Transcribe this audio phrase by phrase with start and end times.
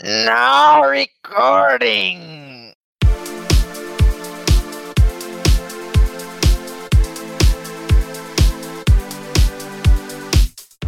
[0.00, 2.70] Now recording!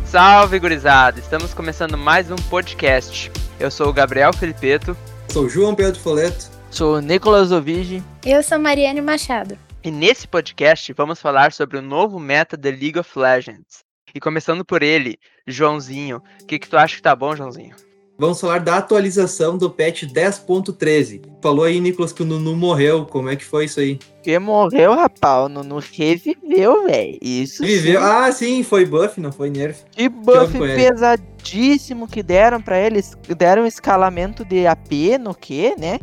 [0.04, 1.18] Salve, gurizada!
[1.18, 3.32] Estamos começando mais um podcast.
[3.58, 4.96] Eu sou o Gabriel Felipeto.
[5.28, 6.48] Sou o João Pedro Foleto.
[6.70, 8.04] Sou o Nicolas Ovigi.
[8.24, 9.58] Eu sou Mariane Machado.
[9.82, 13.82] E nesse podcast vamos falar sobre o novo meta de League of Legends.
[14.14, 15.18] E começando por ele,
[15.48, 16.22] Joãozinho.
[16.40, 17.74] O que, que tu acha que tá bom, Joãozinho?
[18.20, 21.22] Vamos falar da atualização do patch 10.13.
[21.40, 23.06] Falou aí, Nicolas, que o Nunu morreu.
[23.06, 23.98] Como é que foi isso aí?
[24.22, 25.46] Que morreu, rapaz.
[25.46, 27.18] O Nunu reviveu, velho.
[27.22, 27.98] Isso Viveu.
[27.98, 28.06] Sim.
[28.06, 29.84] Ah, sim, foi buff, não foi nerf.
[29.92, 33.16] Que buff pesadíssimo que deram para eles.
[33.38, 35.98] Deram escalamento de AP no que, né?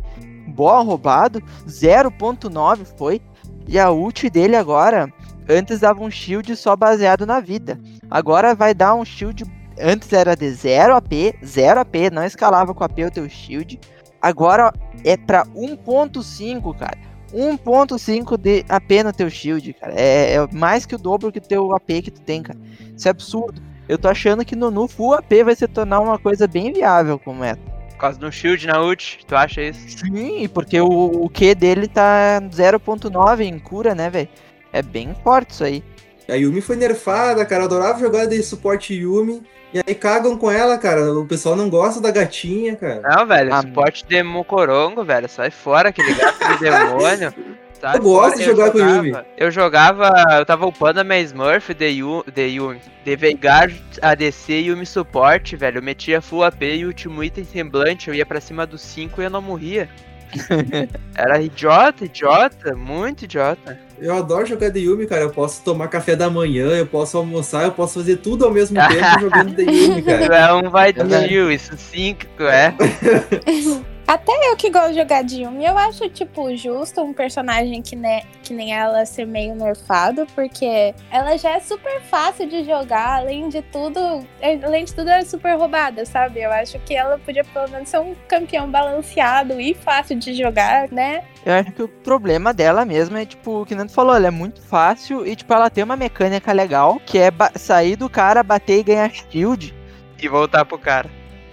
[0.47, 1.39] Boa roubado.
[1.67, 3.21] 0.9 foi.
[3.67, 5.07] E a ult dele agora,
[5.47, 7.79] antes dava um shield só baseado na vida.
[8.09, 9.45] Agora vai dar um shield
[9.79, 13.79] Antes era de 0 AP, 0 AP, não escalava com AP o teu shield.
[14.21, 16.97] Agora é pra 1.5, cara.
[17.33, 19.93] 1.5 de AP no teu shield, cara.
[19.95, 22.59] É, é, mais que o dobro que o teu AP que tu tem, cara.
[22.95, 23.61] Isso é absurdo.
[23.87, 27.17] Eu tô achando que no, no Full AP vai se tornar uma coisa bem viável
[27.17, 27.55] como é.
[27.55, 29.99] Por causa do shield na ult, tu acha isso?
[29.99, 34.29] Sim, porque o, o Q dele tá 0.9 em cura, né, velho?
[34.71, 35.83] É bem forte isso aí.
[36.29, 37.63] A Yumi foi nerfada, cara.
[37.63, 39.41] Eu adorava jogar de suporte Yumi.
[39.73, 41.13] E aí cagam com ela, cara.
[41.13, 43.01] O pessoal não gosta da gatinha, cara.
[43.01, 45.27] Não, velho, ah, suporte de Mocorongo, velho.
[45.27, 47.33] Sai fora aquele gato de demônio.
[47.79, 49.13] Sai eu gosto de jogar com o Yumi.
[49.37, 54.51] Eu jogava, eu tava upando a minha Smurf de, Yu, de Yumi, de Veigar, ADC
[54.53, 55.77] e Yumi suporte, velho.
[55.77, 59.25] Eu metia full AP e último item semblante, eu ia pra cima dos 5 e
[59.25, 59.89] eu não morria.
[61.15, 63.79] Era idiota, idiota, muito idiota.
[63.99, 65.21] Eu adoro jogar de Yumi, cara.
[65.23, 68.77] Eu posso tomar café da manhã, eu posso almoçar, eu posso fazer tudo ao mesmo
[68.77, 70.25] tempo jogando de Yumi, cara.
[70.25, 72.73] Tu é um vadio, isso sim que tu é.
[74.07, 77.93] Até eu que gosto de jogar de Yumi, eu acho, tipo, justo um personagem que,
[77.93, 83.17] ne que nem ela ser meio nerfado, porque ela já é super fácil de jogar,
[83.17, 83.99] além de tudo,
[84.41, 86.41] além de tudo, ela é super roubada, sabe?
[86.41, 90.89] Eu acho que ela podia pelo menos ser um campeão balanceado e fácil de jogar,
[90.89, 91.25] né?
[91.47, 94.31] Eu acho que o problema dela mesmo é, tipo, o que Nando falou, ela é
[94.31, 98.79] muito fácil e, tipo, ela tem uma mecânica legal, que é sair do cara, bater
[98.79, 99.73] e ganhar shield.
[100.21, 101.09] E voltar pro cara.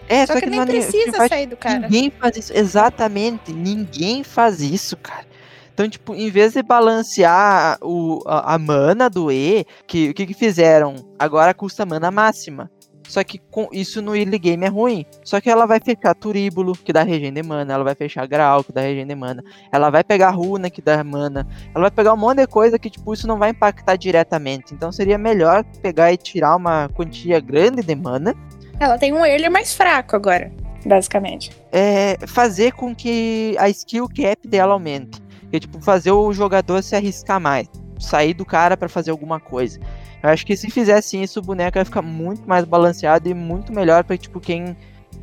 [0.08, 1.78] É, só, só que, que, nem precisa faz, sair do cara.
[1.78, 2.52] Ninguém faz isso.
[2.52, 3.52] Exatamente.
[3.52, 5.26] Ninguém faz isso, cara.
[5.72, 10.26] Então, tipo, em vez de balancear o, a, a mana do E, que, o que,
[10.26, 10.96] que fizeram?
[11.16, 12.68] Agora custa mana máxima.
[13.06, 15.04] Só que com isso no early game é ruim.
[15.22, 17.72] Só que ela vai fechar Turíbulo, que dá regen de mana.
[17.72, 19.42] Ela vai fechar Graal, que dá regen de mana.
[19.70, 21.46] Ela vai pegar Runa, que dá mana.
[21.74, 24.74] Ela vai pegar um monte de coisa que, tipo, isso não vai impactar diretamente.
[24.74, 28.34] Então seria melhor pegar e tirar uma quantia grande de mana
[28.78, 30.52] ela tem um early mais fraco agora,
[30.84, 31.50] basicamente.
[31.72, 35.22] É fazer com que a skill cap dela aumente.
[35.50, 37.68] Que, tipo, fazer o jogador se arriscar mais.
[37.98, 39.78] Sair do cara para fazer alguma coisa.
[40.24, 43.70] Eu acho que se fizesse isso, o boneco ia ficar muito mais balanceado e muito
[43.74, 44.74] melhor para tipo, quem.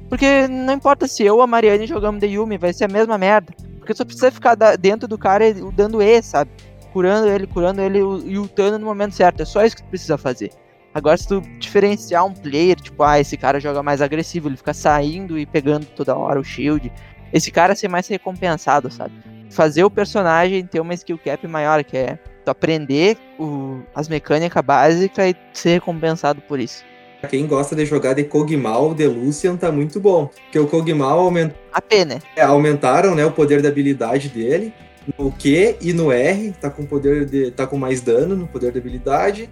[0.08, 3.18] Porque não importa se eu ou a Mariane jogamos de Yumi, vai ser a mesma
[3.18, 3.52] merda.
[3.80, 6.52] Porque só precisa ficar dentro do cara dando E, sabe?
[6.94, 9.42] Curando ele, curando ele e ultando no momento certo.
[9.42, 10.52] É só isso que tu precisa fazer.
[10.94, 14.74] Agora, se tu diferenciar um player, tipo, ah, esse cara joga mais agressivo, ele fica
[14.74, 16.94] saindo e pegando toda hora o shield,
[17.34, 19.16] esse cara ser mais recompensado, sabe?
[19.50, 24.64] Fazer o personagem ter uma skill cap maior, que é tu aprender o, as mecânicas
[24.64, 26.84] básicas e ser recompensado por isso.
[27.30, 30.28] Quem gosta de jogar de Kog'Maw, de Lucian, tá muito bom.
[30.28, 31.56] Porque o Kog'Maw aumenta...
[31.72, 32.20] A pena.
[32.36, 34.74] É, aumentaram né, o poder da habilidade dele.
[35.18, 37.52] No Q e no R, tá com poder de.
[37.52, 39.50] tá com mais dano no poder da habilidade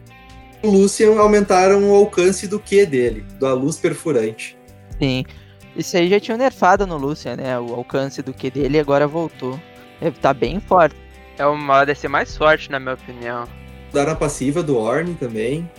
[0.62, 4.58] o Lucian aumentaram o alcance do Q dele, da luz perfurante.
[5.00, 5.24] Sim.
[5.76, 7.58] Isso aí já tinha nerfado no Lucian, né?
[7.60, 9.60] O alcance do Q dele agora voltou.
[10.02, 10.96] Ele tá bem forte.
[11.40, 13.46] É uma DC mais forte, na minha opinião.
[13.88, 15.72] Mudaram a passiva do Orne também.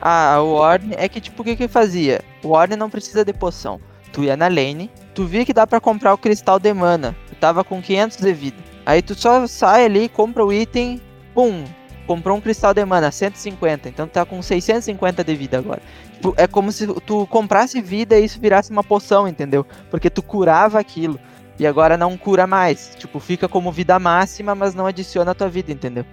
[0.00, 2.20] Ah, o Orne é que tipo o que que fazia?
[2.42, 3.80] O Orne não precisa de poção.
[4.12, 7.14] Tu ia na lane, tu via que dá para comprar o cristal de mana.
[7.28, 8.56] Tu tava com 500 de vida.
[8.84, 11.00] Aí tu só sai ali, compra o item,
[11.32, 11.64] pum,
[12.06, 15.82] comprou um cristal de mana, 150, então tá com 650 de vida agora.
[16.14, 19.64] Tipo, é como se tu comprasse vida e isso virasse uma poção, entendeu?
[19.88, 21.20] Porque tu curava aquilo.
[21.58, 22.92] E agora não cura mais.
[22.98, 26.04] Tipo, fica como vida máxima, mas não adiciona a tua vida, entendeu?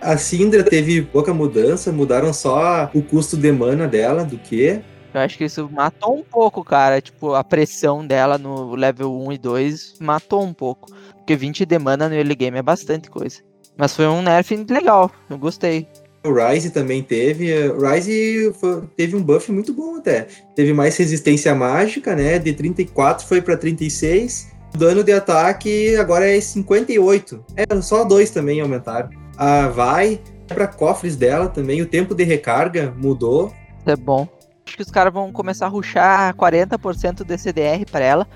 [0.00, 4.80] A Syndra teve pouca mudança, mudaram só o custo de mana dela, do que.
[5.14, 7.00] Eu acho que isso matou um pouco, cara.
[7.00, 10.90] Tipo, a pressão dela no level 1 e 2 matou um pouco.
[11.16, 13.40] Porque 20 de mana no early game é bastante coisa.
[13.76, 15.86] Mas foi um nerf legal, eu gostei.
[16.24, 17.52] O Ryze também teve.
[17.70, 20.26] O Ryze foi- teve um buff muito bom até.
[20.54, 22.38] Teve mais resistência mágica, né?
[22.38, 24.51] De 34 foi pra 36.
[24.74, 27.44] Dano de ataque agora é 58.
[27.56, 29.10] É, só dois também aumentaram.
[29.36, 31.82] A vai para cofres dela também.
[31.82, 33.52] O tempo de recarga mudou.
[33.86, 34.28] É bom.
[34.66, 38.28] Acho que os caras vão começar a ruxar 40% de CDR pra ela.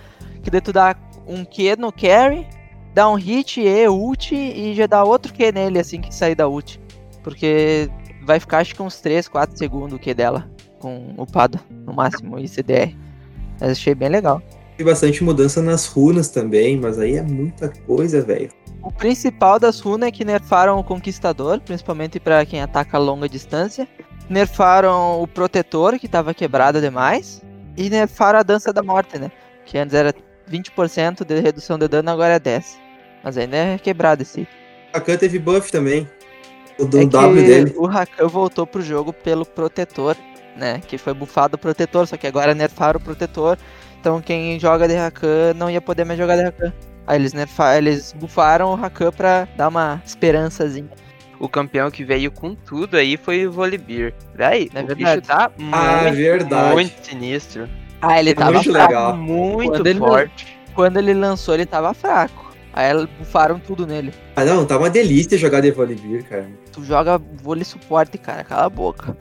[0.42, 0.94] Que daí tu dá
[1.26, 2.46] um Q no carry,
[2.94, 6.48] dá um hit, E, ult e já dá outro Q nele assim que sair da
[6.48, 6.80] ult.
[7.22, 7.88] Porque
[8.24, 10.48] vai ficar acho que uns 3, 4 segundos o Q dela.
[10.78, 12.94] Com upado no máximo e CDR.
[13.60, 14.42] Mas achei bem legal.
[14.84, 18.50] Bastante mudança nas runas também, mas aí é muita coisa, velho.
[18.82, 23.28] O principal das runas é que nerfaram o Conquistador, principalmente pra quem ataca a longa
[23.28, 23.88] distância.
[24.28, 27.42] Nerfaram o Protetor, que tava quebrado demais.
[27.76, 29.30] E nerfaram a Dança da Morte, né?
[29.64, 30.14] Que antes era
[30.50, 32.64] 20% de redução de dano, agora é 10%.
[33.24, 34.46] Mas ainda é quebrado esse.
[34.92, 36.08] A Khan teve buff também.
[36.78, 37.74] O do É W dele.
[37.76, 40.16] o Rakan voltou pro jogo pelo Protetor,
[40.56, 40.80] né?
[40.86, 43.58] Que foi bufado o Protetor, só que agora nerfaram o Protetor.
[44.06, 46.72] Então quem joga de Rakan não ia poder mais jogar de Rakan.
[47.08, 47.76] Aí eles, nerfa...
[47.76, 50.88] eles bufaram o Rakan pra dar uma esperançazinha.
[51.40, 54.12] O campeão que veio com tudo aí foi o Volibear.
[54.36, 54.94] Daí, É o verdade.
[54.94, 56.72] bicho tá muito, Ah, verdade.
[56.74, 57.68] muito sinistro.
[58.00, 58.88] Ah, ele É tava muito fraco.
[58.92, 59.16] legal.
[59.16, 60.58] Muito Quando ele- forte.
[60.72, 62.54] Quando ele lançou, ele tava fraco.
[62.72, 64.14] Aí eles bufaram tudo nele.
[64.36, 66.46] Ah, não, tá uma delícia jogar de Volibear, cara.
[66.72, 68.44] Tu joga vôlei suporte, cara.
[68.44, 69.16] Cala a boca.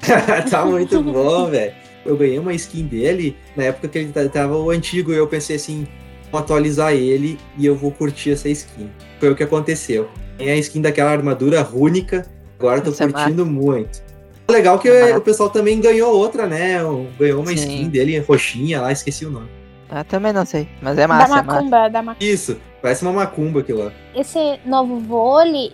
[0.50, 1.74] tá muito bom, velho.
[2.04, 5.26] Eu ganhei uma skin dele na época que ele ta- tava o antigo e eu
[5.26, 5.86] pensei assim,
[6.32, 8.90] vou atualizar ele e eu vou curtir essa skin.
[9.18, 10.08] Foi o que aconteceu.
[10.38, 12.26] Tem a skin daquela armadura rúnica,
[12.58, 14.02] agora eu tô Isso é curtindo muito.
[14.48, 16.78] Legal que É o pessoal também ganhou outra, né?
[17.18, 17.54] Ganhou uma Sim.
[17.54, 19.48] skin dele roxinha lá, esqueci o nome.
[19.88, 20.68] Ah, também não sei.
[20.80, 21.42] Mas é da massa, é massa.
[21.44, 22.24] macumba, da macumba.
[22.24, 23.92] Isso, parece uma macumba aquilo lá.
[24.14, 25.72] Esse novo vôlei,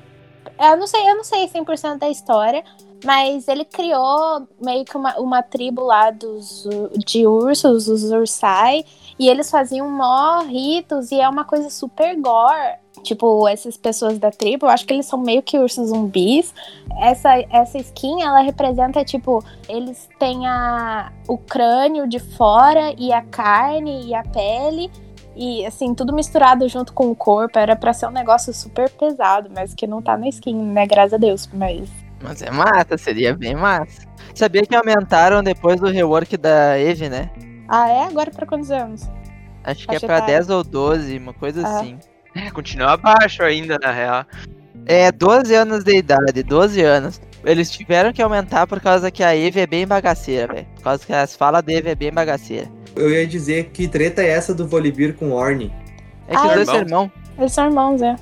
[0.61, 2.65] eu não sei, eu não sei 100% da história,
[3.05, 6.67] mas ele criou meio que uma, uma tribo lá dos
[6.97, 8.85] de ursos, os ursai,
[9.19, 12.79] e eles faziam mó ritos e é uma coisa super gore.
[13.03, 16.53] Tipo, essas pessoas da tribo, eu acho que eles são meio que ursos zumbis.
[16.99, 23.23] Essa, essa skin, ela representa, tipo, eles têm a, o crânio de fora e a
[23.23, 24.91] carne e a pele.
[25.37, 27.59] E assim, tudo misturado junto com o corpo.
[27.59, 30.87] Era pra ser um negócio super pesado, mas que não tá na skin, né?
[30.87, 31.49] Graças a Deus.
[31.53, 32.06] Mas.
[32.27, 34.03] Mas é massa, seria bem massa.
[34.35, 37.31] Sabia que aumentaram depois do rework da Eve, né?
[37.69, 38.05] Ah, é?
[38.05, 39.09] Agora pra quantos anos?
[39.65, 40.35] Acho que é pra etária.
[40.37, 41.79] 10 ou 12, uma coisa Ah.
[41.81, 41.99] assim.
[42.35, 44.25] É, continua abaixo ainda, na real.
[44.85, 47.21] É, 12 anos de idade, 12 anos.
[47.45, 50.67] Eles tiveram que aumentar por causa que a Eve é bem bagaceira, velho.
[50.75, 52.69] Por causa que as falas da Eve é bem bagaceira.
[52.95, 55.73] Eu ia dizer que treta é essa do Volibear com Orne.
[56.29, 56.75] É que Ah, os dois irmão.
[56.75, 57.11] são irmãos.
[57.39, 58.17] Eles são irmãos, é.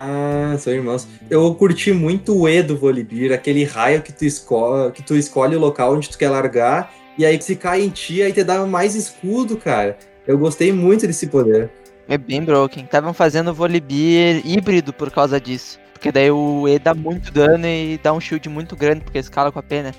[0.00, 1.08] Ah, são irmãos.
[1.28, 5.56] Eu curti muito o E do Volibear, aquele raio que tu, esco que tu escolhe
[5.56, 8.64] o local onde tu quer largar, e aí se cai em ti, aí te dá
[8.64, 9.98] mais escudo, cara.
[10.26, 11.70] Eu gostei muito desse poder.
[12.06, 12.84] É bem broken.
[12.84, 15.78] Estavam fazendo Volibear híbrido por causa disso.
[15.92, 19.50] Porque daí o E dá muito dano e dá um shield muito grande, porque escala
[19.50, 19.92] com a pena.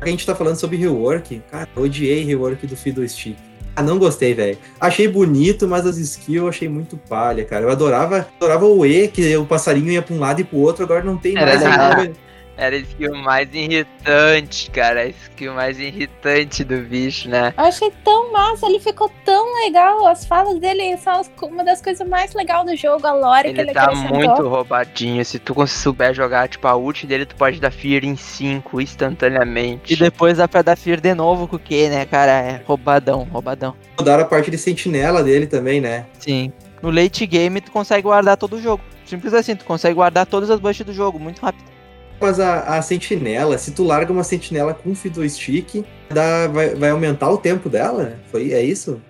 [0.00, 3.36] A gente tá falando sobre rework, cara, eu odiei rework do Fiddle Stick.
[3.76, 4.56] Ah, não gostei, velho.
[4.80, 7.64] Achei bonito, mas as skills eu achei muito palha, cara.
[7.64, 10.84] Eu adorava, adorava o E, que o passarinho ia pra um lado e pro outro,
[10.84, 11.60] agora não tem Era mais.
[11.60, 12.14] legal.
[12.56, 15.00] Era a skill mais irritante, cara.
[15.00, 17.52] A skill mais irritante do bicho, né?
[17.56, 20.06] Eu achei tão massa, ele ficou tão legal.
[20.06, 23.60] As falas dele são uma das coisas mais legais do jogo, a lore que Ele
[23.62, 24.16] ele tá acrescentou.
[24.16, 25.24] muito roubadinho.
[25.24, 29.92] Se tu souber jogar, tipo, a ult dele, tu pode dar fear em 5 instantaneamente.
[29.92, 32.30] E depois dá pra dar Fear de novo com o Q, né, cara?
[32.30, 33.74] É roubadão, roubadão.
[33.98, 36.06] Mudaram a parte de sentinela dele também, né?
[36.18, 36.52] Sim.
[36.82, 38.82] No late game tu consegue guardar todo o jogo.
[39.06, 41.73] Simples assim, tu consegue guardar todas as bushes do jogo, muito rápido.
[42.20, 46.90] Mas a, a sentinela, se tu larga uma sentinela com Fiddle Stick, dá, vai, vai
[46.90, 48.16] aumentar o tempo dela?
[48.30, 49.00] Foi, é isso?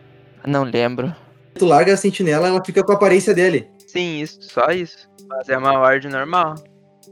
[0.47, 1.15] Não lembro.
[1.53, 3.69] Se tu larga a sentinela, ela fica com a aparência dele.
[3.87, 5.09] Sim, isso, só isso.
[5.29, 6.57] Mas é uma ward normal.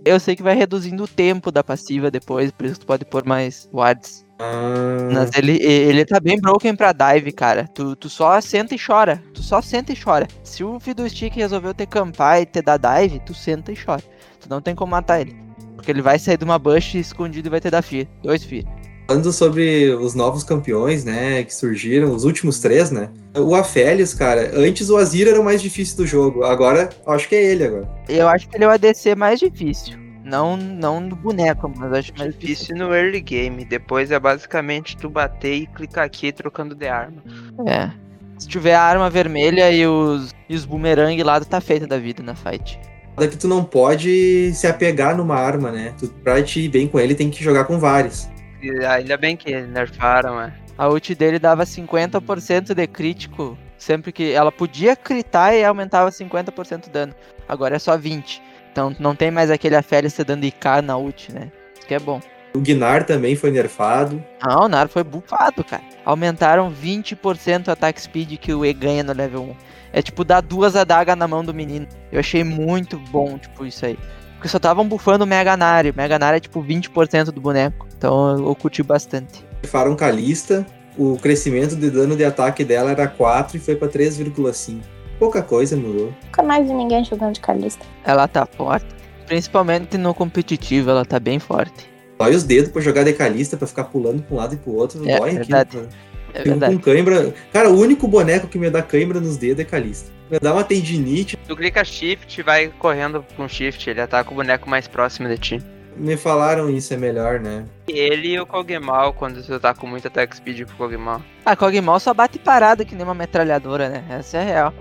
[0.05, 3.25] Eu sei que vai reduzindo o tempo da passiva depois, por isso tu pode pôr
[3.25, 4.27] mais wards.
[4.41, 7.69] Ah, Mas ele, ele tá bem broken pra dive, cara.
[7.73, 9.23] Tu, tu só senta e chora.
[9.33, 10.27] Tu só senta e chora.
[10.43, 14.03] Se o Fiddlestick resolveu te campar e te dar dive, tu senta e chora.
[14.41, 15.37] Tu não tem como matar ele.
[15.83, 18.07] Porque ele vai sair de uma bush escondido e vai te dar fear.
[18.23, 18.65] Dois fear.
[19.09, 23.11] Falando sobre os novos campeões, né, que surgiram, os últimos três, né?
[23.37, 27.35] O Aphelios, cara, antes o Azir era o mais difícil do jogo, agora acho que
[27.35, 27.91] é ele agora.
[28.09, 29.99] Eu acho que ele é o ADC mais difícil.
[30.25, 32.55] Não, não no boneco, mas acho mais difícil.
[32.55, 33.65] Difícil no early game.
[33.65, 37.25] Depois é basicamente tu bater e clicar aqui trocando de arma.
[37.67, 37.91] É.
[38.39, 41.99] Se tiver a arma vermelha e os, e os boomerang lá, tu tá feito da
[41.99, 42.79] vida na fight.
[43.19, 45.95] É que tu não pode se apegar numa arma, né?
[45.99, 48.29] Tu, pra te ir bem com ele, tem que jogar com vários.
[48.63, 50.53] E ainda bem que nerfaram, é.
[50.79, 53.59] A ult dele dava 50% de crítico.
[53.77, 57.15] Sempre que ela podia critar e aumentava 50% de dano.
[57.49, 58.41] Agora é só 20%.
[58.71, 61.53] Então não tem mais aquele Afélice dando IK na ult, né?
[61.77, 62.21] Isso que é bom.
[62.55, 64.23] O Gnar também foi nerfado.
[64.45, 65.83] Não, o Nar foi bufado, cara.
[66.05, 69.57] Aumentaram 20% o ataque speed que o E ganha no level 1.
[69.93, 71.87] É tipo dar duas adagas na mão do menino.
[72.11, 73.99] Eu achei muito bom, tipo, isso aí.
[74.35, 75.91] Porque só estavam bufando o Mega Nari.
[75.91, 77.87] O Mega Nari é tipo 20% do boneco.
[77.97, 79.45] Então eu curti bastante.
[79.63, 80.67] Nerfaram Kalista.
[80.99, 84.81] O crescimento de dano de ataque dela era 4 e foi pra 3,5.
[85.19, 86.13] Pouca coisa mudou.
[86.25, 87.87] Nunca mais vi ninguém jogando de Calista.
[88.05, 88.87] Ela tá forte.
[89.27, 91.89] Principalmente no competitivo, ela tá bem forte.
[92.19, 94.73] Dói os dedos pra jogar de Kalista, pra ficar pulando pra um lado e pro
[94.73, 95.09] outro.
[95.09, 95.79] É, Dói verdade.
[95.79, 95.89] aquilo.
[96.35, 96.75] É Fico verdade.
[96.77, 97.35] com cãibra.
[97.53, 100.11] Cara, o único boneco que me dá cãibra nos dedos é Kalista.
[100.31, 101.37] Me dá uma tendinite.
[101.37, 105.39] Tu clica shift e vai correndo com shift, ele ataca o boneco mais próximo de
[105.39, 105.63] ti.
[105.95, 107.67] Me falaram isso é melhor, né?
[107.87, 111.21] Ele e o Kog'Maw, quando tu tá com muito attack speed com o Kog'Maw.
[111.45, 114.05] A Kog'Maw só bate parado que nem uma metralhadora, né?
[114.09, 114.73] Essa é real.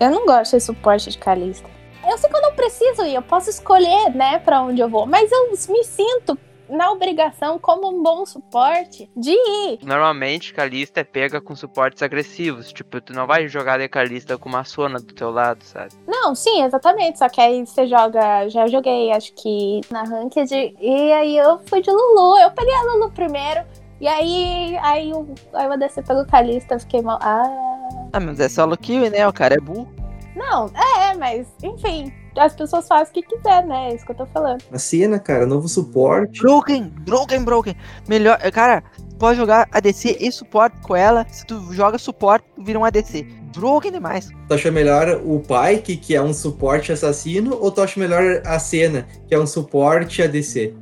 [0.00, 1.68] Eu não gosto de suporte de Calista.
[2.08, 5.06] Eu sei que eu não preciso ir, eu posso escolher, né, pra onde eu vou.
[5.06, 6.38] Mas eu me sinto
[6.70, 9.78] na obrigação, como um bom suporte, de ir.
[9.82, 12.72] Normalmente, Kalista é pega com suportes agressivos.
[12.72, 15.90] Tipo, tu não vai jogar de Kalista com uma Sona do teu lado, sabe?
[16.06, 17.18] Não, sim, exatamente.
[17.18, 18.48] Só que aí você joga.
[18.48, 20.74] Já joguei, acho que na Ranked.
[20.80, 22.38] E aí eu fui de Lulu.
[22.38, 23.64] Eu peguei a Lulu primeiro.
[24.00, 27.18] E aí, aí, eu, aí eu desci pelo Calista, eu fiquei mal.
[27.20, 28.08] Ah.
[28.12, 29.28] Ah, mas é solo kill, né?
[29.28, 29.86] O cara é burro.
[30.34, 32.12] Não, é, mas, enfim.
[32.36, 33.90] As pessoas fazem o que quiser, né?
[33.90, 34.62] É isso que eu tô falando.
[34.72, 36.40] A cena, cara, novo suporte.
[36.40, 37.76] Broken, broken, broken.
[38.08, 38.82] Melhor, cara,
[39.18, 41.26] pode jogar ADC e suporte com ela.
[41.28, 43.22] Se tu joga suporte, tu vira um ADC.
[43.54, 44.28] Broken demais.
[44.48, 48.58] Tu acha melhor o Pyke, que é um suporte assassino, ou tu acha melhor a
[48.58, 50.74] cena, que é um suporte ADC?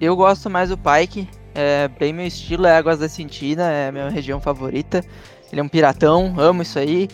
[0.00, 1.28] Eu gosto mais do Pyke.
[1.54, 5.04] É bem meu estilo, é Águas da Cintina, é a minha região favorita.
[5.52, 7.08] Ele é um piratão, amo isso aí.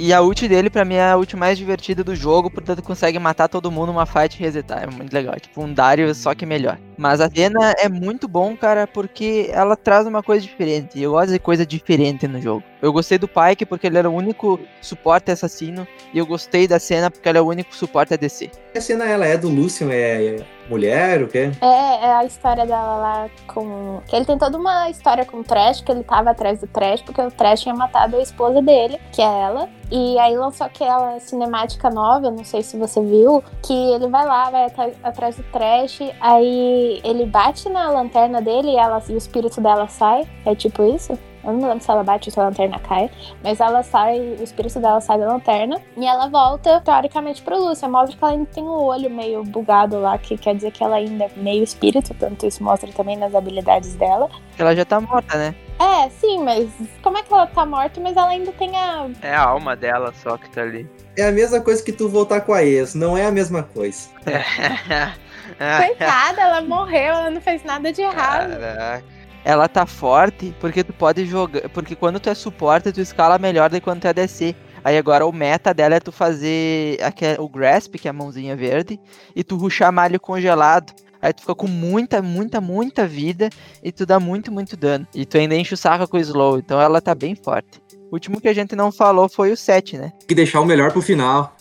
[0.00, 3.18] E a ult dele, pra mim, é a ult mais divertida do jogo, portanto consegue
[3.18, 4.84] matar todo mundo numa fight e resetar.
[4.84, 6.78] É muito legal, é tipo um Dario, só que melhor.
[6.98, 10.98] Mas a Dena é muito bom, cara, porque ela traz uma coisa diferente.
[10.98, 12.64] E eu gosto de coisa diferente no jogo.
[12.82, 15.86] Eu gostei do Pyke porque ele era o único suporte assassino.
[16.12, 18.50] E eu gostei da cena porque ele é o único suporte ADC.
[18.76, 21.50] A cena, ela é do Lucian, é mulher, o quê?
[21.60, 24.00] É, é a história dela lá com.
[24.06, 27.02] Que ele tem toda uma história com o Trash, que ele tava atrás do Trash,
[27.02, 29.68] porque o Trash tinha matado a esposa dele, que é ela.
[29.90, 34.50] E aí lançou aquela cinemática nova, não sei se você viu, que ele vai lá,
[34.50, 34.66] vai
[35.02, 39.88] atrás do Trash, aí ele bate na lanterna dele e, ela, e o espírito dela
[39.88, 40.26] sai.
[40.44, 41.18] É tipo isso?
[41.44, 43.10] Eu não lembro se ela bate ou se a lanterna cai.
[43.42, 45.80] Mas ela sai, o espírito dela sai da lanterna.
[45.96, 47.88] E ela volta, teoricamente, pro Lúcia.
[47.88, 50.96] Mostra que ela ainda tem o olho meio bugado lá, que quer dizer que ela
[50.96, 52.12] ainda é meio espírito.
[52.14, 54.28] Tanto isso mostra também nas habilidades dela.
[54.58, 55.54] Ela já tá morta, né?
[55.78, 56.68] É, sim, mas
[57.02, 59.08] como é que ela tá morta, mas ela ainda tem a.
[59.22, 60.90] É a alma dela só que tá ali.
[61.16, 64.08] É a mesma coisa que tu voltar com a ex, não é a mesma coisa.
[65.86, 68.58] Coitada, ela morreu, ela não fez nada de errado.
[68.58, 69.04] Caraca.
[69.44, 71.68] Ela tá forte porque tu pode jogar.
[71.70, 74.54] Porque quando tu é suporte, tu escala melhor do que quando tu é ADC.
[74.84, 78.54] Aí agora o meta dela é tu fazer aque- o Grasp, que é a mãozinha
[78.56, 78.98] verde,
[79.34, 80.92] e tu ruxar malho congelado.
[81.20, 83.48] Aí tu fica com muita, muita, muita vida
[83.82, 85.06] e tu dá muito, muito dano.
[85.14, 86.58] E tu ainda enche o saco com o slow.
[86.58, 87.80] Então ela tá bem forte.
[88.10, 90.10] O último que a gente não falou foi o 7, né?
[90.20, 91.56] Tem que deixar o melhor pro final.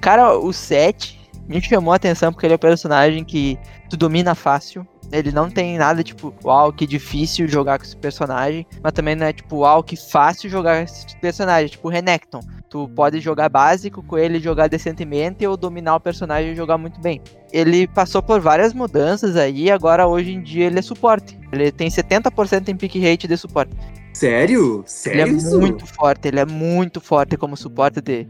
[0.00, 1.17] Cara, o 7
[1.48, 4.86] me chamou a atenção porque ele é um personagem que tu domina fácil.
[5.10, 8.66] Ele não tem nada tipo, uau, que difícil jogar com esse personagem.
[8.82, 11.68] Mas também não é tipo, uau, que fácil jogar com esse personagem.
[11.68, 12.40] Tipo, Renekton.
[12.68, 17.00] Tu pode jogar básico com ele, jogar decentemente ou dominar o personagem e jogar muito
[17.00, 17.22] bem.
[17.50, 21.38] Ele passou por várias mudanças aí, agora hoje em dia ele é suporte.
[21.50, 23.74] Ele tem 70% em pick rate de suporte.
[24.12, 24.80] Sério?
[24.80, 25.58] Ele Sério é isso?
[25.58, 28.26] muito forte, ele é muito forte como suporte de,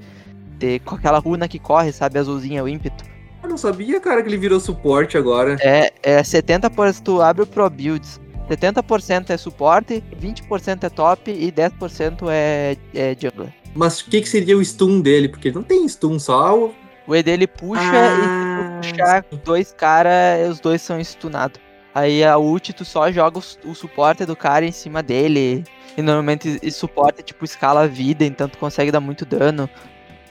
[0.59, 3.05] de com aquela runa que corre, sabe, azulzinha, o ímpeto.
[3.43, 5.57] Eu não sabia, cara, que ele virou suporte agora.
[5.61, 8.21] É, é 70% tu abre o Pro Builds.
[8.49, 13.53] 70% é suporte, 20% é top e 10% é, é jungler.
[13.75, 15.29] Mas o que, que seria o stun dele?
[15.29, 16.75] Porque não tem stun, só o...
[17.07, 21.59] O E dele puxa Ah, e se tu puxar dois caras, os dois são stunados.
[21.95, 25.65] Aí a ult tu só joga o, o suporte do cara em cima dele.
[25.97, 29.69] E normalmente e suporte tipo escala a vida, então tu consegue dar muito dano.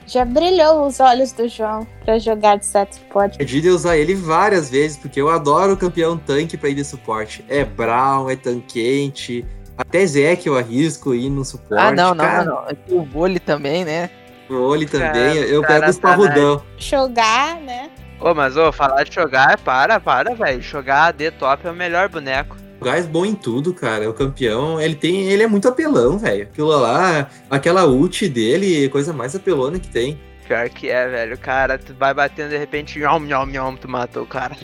[0.08, 3.36] Já brilhou os olhos do João pra jogar de set suporte.
[3.36, 6.84] Perdi de usar ele várias vezes, porque eu adoro o campeão tanque pra ir de
[6.84, 7.44] suporte.
[7.46, 9.44] É Brown, é tanquente,
[9.76, 11.84] até Zé que eu arrisco ir no suporte.
[11.84, 12.44] ah, não, não, cara.
[12.44, 12.98] não, não.
[12.98, 14.08] O vôlei também, né?
[14.48, 16.62] Vôlei também, Cara, eu cara pego os tá parrudão.
[16.78, 17.90] Jogar, né?
[18.18, 20.62] Ô, mas ô, falar de jogar, para, para, velho.
[20.62, 22.56] Jogar AD top é o melhor boneco.
[22.80, 24.04] O Gás bom em tudo, cara.
[24.04, 25.28] É o campeão, ele tem.
[25.28, 26.44] Ele é muito apelão, velho.
[26.44, 30.18] Aquilo lá, aquela ult dele, é coisa mais apelona que tem.
[30.46, 31.36] Pior que é, velho.
[31.38, 34.56] Cara, tu vai batendo de repente, nhom, nhom, nhom, tu matou o cara.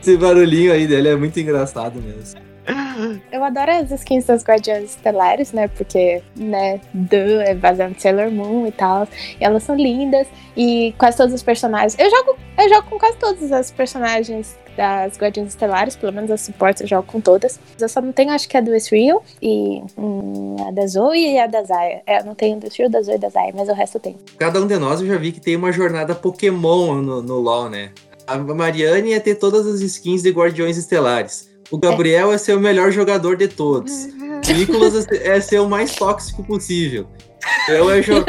[0.00, 2.38] Esse barulhinho aí dele é muito engraçado mesmo.
[3.30, 5.68] Eu adoro as skins das Guardiãs Estelares, né?
[5.68, 9.06] Porque, né, duh, é baseado em Sailor Moon e tal.
[9.40, 10.26] E elas são lindas.
[10.56, 11.96] E quase todos os personagens.
[11.98, 16.40] Eu jogo, eu jogo com quase todos os personagens das Guardiãs Estelares, pelo menos as
[16.40, 17.60] suportes eu jogo com todas.
[17.78, 21.38] Eu só não tenho, acho que a do Ezreal e hum, a da Zoe e
[21.38, 22.02] a da Zaya.
[22.06, 24.00] É, eu não tenho do Ezreal, da Zoe e da Zaya, mas o resto eu
[24.00, 24.18] tenho.
[24.38, 27.70] Cada um de nós eu já vi que tem uma jornada Pokémon no, no LoL,
[27.70, 27.90] né?
[28.26, 31.53] A Mariane ia ter todas as skins de Guardiões Estelares.
[31.70, 33.92] O Gabriel é ser o melhor jogador de todos.
[34.06, 37.08] O Nicolas é ser o mais tóxico possível.
[37.68, 38.24] Eu é, jo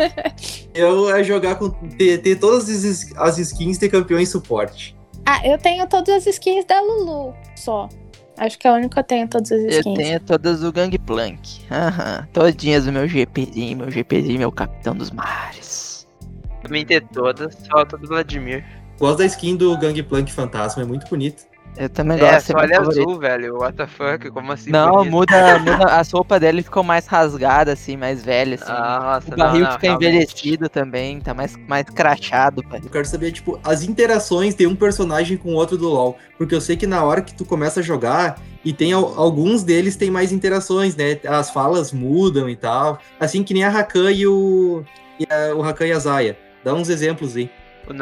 [0.74, 1.70] eu é jogar com.
[1.70, 4.96] ter, ter todas as, as skins de campeão em suporte.
[5.25, 7.89] Ah, eu tenho todas as skins da Lulu, só.
[8.38, 9.98] Acho que é a única que eu tenho todas as Eu skins.
[9.98, 11.62] tenho todas do Gangplank.
[11.72, 12.27] Aham.
[12.34, 16.06] Todinhas do meu GPzinho, meu GPzinho, meu capitão dos mares.
[16.62, 18.65] Também ter todas, falta do Vladimir.
[19.00, 21.46] Gosto da skin do Gangplank Fantasma, é muito bonito.
[21.77, 22.48] Eu também É, gosto.
[22.48, 23.01] só é meu olha favorito.
[23.01, 23.55] azul, velho.
[23.58, 24.29] What the fuck?
[24.32, 24.70] Como assim?
[24.70, 25.12] Não, bonito?
[25.12, 25.86] muda, muda.
[25.86, 28.63] A sopa dele ficou mais rasgada, assim, mais velha, assim.
[28.72, 30.08] Ah, nossa, o barril não, não, fica realmente.
[30.08, 32.79] envelhecido também, tá mais, mais crachado, pai.
[32.84, 36.17] Eu quero saber, tipo, as interações de um personagem com o outro do LoL.
[36.38, 39.62] Porque eu sei que na hora que tu começa a jogar, e tem al- alguns
[39.63, 41.20] deles tem mais interações, né?
[41.27, 43.00] As falas mudam e tal.
[43.20, 44.84] Assim que nem a Rakan e o.
[45.20, 46.38] E a- o Rakan e a Zaya.
[46.63, 47.50] Dá uns exemplos aí.
[47.88, 47.94] O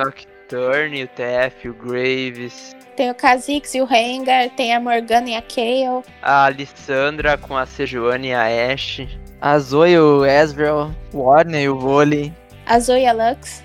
[0.57, 5.35] Nocturne, o TF, o Graves, Tem o Kha'Zix e o Rengar, tem a Morgana e
[5.35, 6.03] a Kayle.
[6.21, 9.09] a Alissandra com a Sejuani e a Ashe.
[9.41, 12.31] A Zoe, o Ezreal, o Warner e o Vôlei.
[12.67, 13.63] A Zoe e a Lux.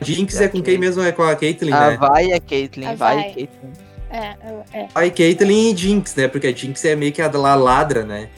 [0.00, 1.02] Jinx é com quem mesmo?
[1.02, 1.96] É com a Caitlyn, A né?
[1.98, 2.86] Vai e a Caitlyn.
[2.86, 3.34] A Vai e Vi.
[3.34, 3.72] Caitlyn.
[4.10, 4.34] É,
[4.72, 4.86] é.
[4.92, 6.26] Vai Caitlyn e Jinx, né?
[6.28, 8.28] Porque a Jinx é meio que a la- ladra, né?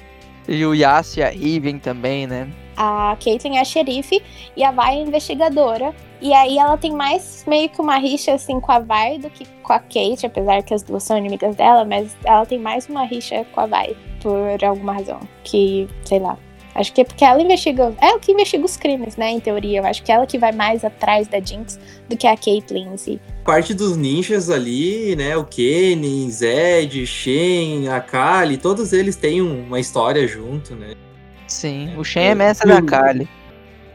[0.48, 2.46] E o Yasuo e a Riven também, né?
[2.76, 4.22] A Caitlyn é a xerife
[4.56, 5.94] e a Vi é a investigadora.
[6.20, 9.46] E aí ela tem mais meio que uma rixa assim com a Vi do que
[9.62, 13.04] com a Kate, apesar que as duas são inimigas dela, mas ela tem mais uma
[13.04, 15.20] rixa com a Vi, por alguma razão.
[15.44, 16.38] Que, sei lá.
[16.74, 17.94] Acho que é porque ela investiga.
[18.02, 19.30] É o que investiga os crimes, né?
[19.30, 19.80] Em teoria.
[19.80, 23.18] Eu acho que ela que vai mais atrás da Jinx do que a em si.
[23.46, 25.34] Parte dos ninjas ali, né?
[25.38, 30.92] O Kenny, Zed, Shen, a Kali, todos eles têm um- uma história junto, né?
[31.46, 33.28] Sim, o Shen é mestre da Kali.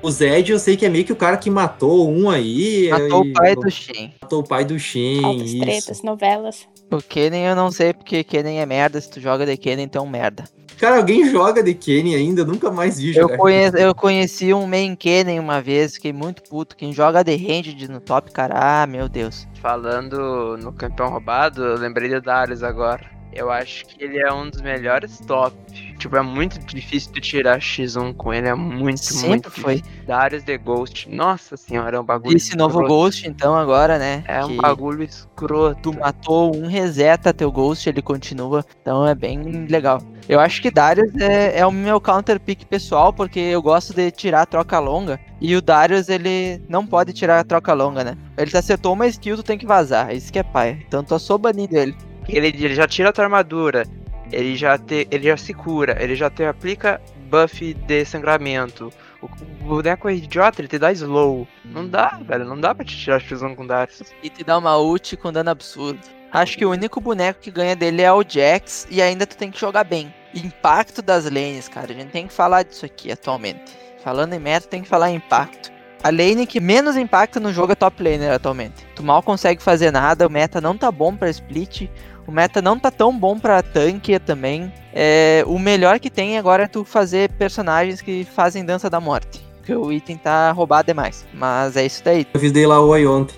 [0.01, 2.89] O Zed eu sei que é meio que o cara que matou um aí.
[2.89, 4.13] Matou e- o pai do Shen.
[4.21, 5.23] Matou o pai do Shen.
[5.23, 5.59] Altas isso.
[5.59, 6.67] tretas, novelas.
[6.89, 8.99] O Kennen eu não sei porque Kennen é merda.
[8.99, 10.45] Se tu joga de Kennen, então merda.
[10.79, 12.41] Cara, alguém joga de Kenny ainda?
[12.41, 13.37] Eu nunca mais vi Eu, jogar.
[13.37, 16.75] conhe- eu conheci um main Kennen uma vez, fiquei muito puto.
[16.75, 19.47] Quem joga de ranged no top, cara, ah, meu Deus.
[19.61, 23.05] Falando no campeão roubado, eu lembrei de Darius agora.
[23.33, 25.55] Eu acho que ele é um dos melhores top.
[25.97, 28.47] Tipo, é muito difícil de tirar X1 com ele.
[28.47, 29.75] É muito, muito Sempre foi.
[29.75, 30.05] difícil.
[30.05, 31.09] Darius The Ghost.
[31.09, 32.35] Nossa senhora, é um bagulho.
[32.35, 32.87] Esse novo escroto.
[32.87, 34.23] Ghost, então, agora, né?
[34.27, 35.79] É um bagulho escroto.
[35.81, 38.65] Tu matou um, reseta teu Ghost, ele continua.
[38.81, 40.01] Então é bem legal.
[40.27, 44.11] Eu acho que Darius é, é o meu counter pick pessoal, porque eu gosto de
[44.11, 45.19] tirar a troca longa.
[45.39, 48.17] E o Darius, ele não pode tirar a troca longa, né?
[48.37, 50.13] Ele acertou uma skill, tu tem que vazar.
[50.13, 50.83] Isso que é pai.
[50.87, 51.95] Então tu sou banido ele.
[52.27, 53.85] Ele, ele já tira a tua armadura.
[54.31, 55.97] Ele já, te, ele já se cura.
[56.01, 58.91] Ele já te aplica buff de sangramento.
[59.21, 59.27] O,
[59.63, 61.47] boneco é idiota, ele te dá slow.
[61.63, 62.45] Não dá, velho.
[62.45, 64.03] Não dá pra te tirar X1 com Darius.
[64.23, 65.99] E te dá uma ult com dano absurdo.
[66.31, 68.87] Acho que o único boneco que ganha dele é o Jax.
[68.89, 70.13] E ainda tu tem que jogar bem.
[70.33, 71.91] Impacto das lanes, cara.
[71.91, 73.77] A gente tem que falar disso aqui atualmente.
[74.03, 75.71] Falando em meta, tem que falar em impacto.
[76.03, 78.85] A lane que menos impacta no jogo é top laner atualmente.
[78.95, 81.87] Tu mal consegue fazer nada, o meta não tá bom pra split.
[82.25, 84.73] O meta não tá tão bom pra tanque também.
[84.93, 89.41] É, o melhor que tem agora é tu fazer personagens que fazem dança da morte.
[89.57, 91.25] Porque o item tá roubado demais.
[91.33, 92.25] Mas é isso daí.
[92.33, 93.35] Eu dei lá o Oi ontem.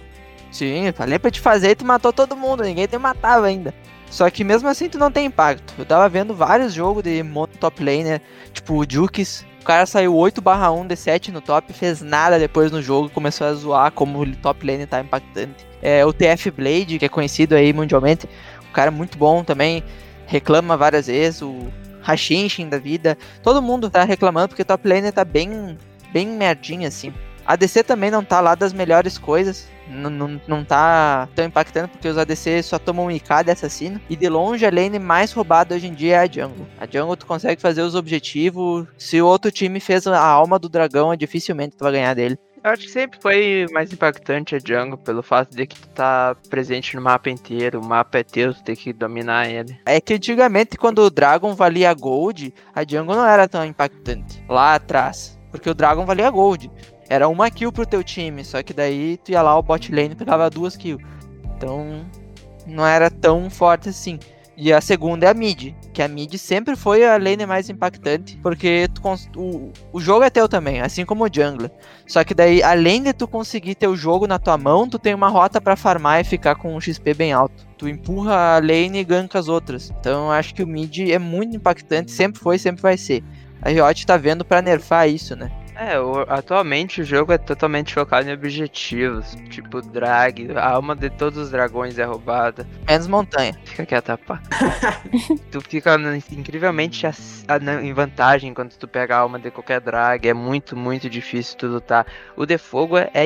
[0.50, 3.74] Sim, falei pra te fazer e tu matou todo mundo, ninguém te matava ainda.
[4.10, 5.74] Só que mesmo assim tu não tem impacto.
[5.78, 8.22] Eu tava vendo vários jogos de mono top laner,
[8.54, 9.44] tipo o Jukes.
[9.64, 13.48] O cara saiu 8 barra 1 D7 no top, fez nada depois no jogo, começou
[13.48, 15.66] a zoar como o top laner tá impactante.
[15.82, 18.28] É, o TF Blade, que é conhecido aí mundialmente,
[18.70, 19.82] um cara muito bom também,
[20.26, 21.72] reclama várias vezes, o
[22.02, 23.18] Hashinshin da vida.
[23.42, 25.78] Todo mundo tá reclamando porque top laner tá bem,
[26.12, 27.14] bem merdinha assim.
[27.46, 29.70] A ADC também não tá lá das melhores coisas.
[29.88, 34.00] Não, não, não tá tão impactando porque os ADC só tomam um IK de assassino.
[34.10, 36.68] E de longe a lane mais roubada hoje em dia é a jungle.
[36.80, 38.88] A jungle tu consegue fazer os objetivos.
[38.98, 42.38] Se o outro time fez a alma do dragão, dificilmente tu vai ganhar dele.
[42.64, 46.34] Eu acho que sempre foi mais impactante a jungle pelo fato de que tu tá
[46.50, 49.78] presente no mapa inteiro, o mapa é teu, tu tem que dominar ele.
[49.86, 54.42] É que antigamente, quando o Dragon valia Gold, a jungle não era tão impactante.
[54.48, 55.38] Lá atrás.
[55.52, 56.72] Porque o Dragon valia Gold.
[57.14, 60.16] Era uma kill pro teu time, só que daí tu ia lá, o bot lane
[60.16, 61.06] pegava duas kills.
[61.56, 62.04] Então,
[62.66, 64.18] não era tão forte assim.
[64.58, 68.40] E a segunda é a mid, que a mid sempre foi a lane mais impactante,
[68.42, 69.02] porque tu
[69.40, 71.70] o, o jogo é teu também, assim como o jungler.
[72.08, 75.14] Só que daí, além de tu conseguir ter o jogo na tua mão, tu tem
[75.14, 77.68] uma rota pra farmar e ficar com um XP bem alto.
[77.78, 79.94] Tu empurra a lane e ganha com as outras.
[80.00, 83.24] Então acho que o mid é muito impactante, sempre foi, sempre vai ser.
[83.62, 85.52] A Riot tá vendo pra nerfar isso, né?
[85.76, 91.10] É, o- atualmente o jogo é totalmente focado em objetivos, tipo drag, a alma de
[91.10, 92.68] todos os dragões é roubada.
[92.88, 93.58] Menos montanha.
[93.66, 94.40] Fica quieta, pá.
[95.52, 95.96] tu fica
[96.32, 100.76] incrivelmente a- na- em vantagem quando tu pega a alma de qualquer drag, é muito,
[100.76, 102.06] muito difícil tu lutar.
[102.38, 103.26] O de fogo é, é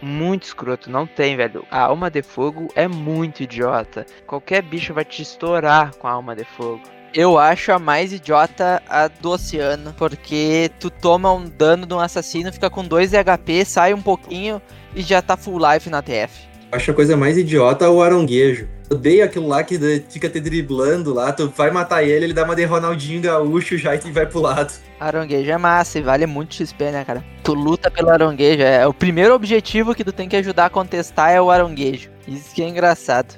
[0.00, 1.64] muito escroto, não tem, velho.
[1.70, 4.06] A alma de fogo é muito idiota.
[4.26, 6.82] Qualquer bicho vai te estourar com a alma de fogo.
[7.14, 11.98] Eu acho a mais idiota a do oceano, porque tu toma um dano de um
[11.98, 14.60] assassino, fica com 2 HP, sai um pouquinho
[14.94, 16.48] e já tá full life na TF.
[16.70, 18.68] Acho a coisa mais idiota o aronguejo.
[18.90, 19.78] Odeio aquilo lá que
[20.08, 23.94] fica te driblando lá, tu vai matar ele, ele dá uma de Ronaldinho gaúcho já
[23.94, 24.72] e vai pro lado.
[24.98, 27.24] Aronguejo é massa e vale muito XP, né, cara?
[27.42, 31.30] Tu luta pelo aronguejo, é o primeiro objetivo que tu tem que ajudar a contestar
[31.30, 32.10] é o aronguejo.
[32.26, 33.34] Isso que é engraçado.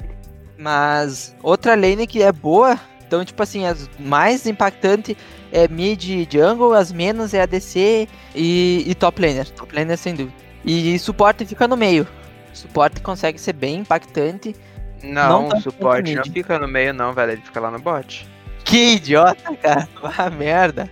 [0.57, 5.17] Mas outra lane que é boa, então tipo assim, as mais impactante
[5.53, 9.49] é mid e jungle, as menos é ADC e, e top laner.
[9.51, 10.37] Top laner sem dúvida.
[10.65, 12.07] E suporte fica no meio.
[12.53, 14.55] Suporte consegue ser bem impactante.
[15.03, 17.79] Não, Não o tanto suporte não fica no meio não, velho, ele fica lá no
[17.79, 18.29] bot.
[18.65, 19.89] Que idiota, cara.
[20.17, 20.91] Ah, merda.